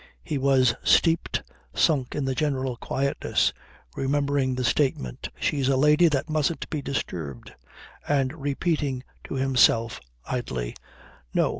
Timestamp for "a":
5.69-5.77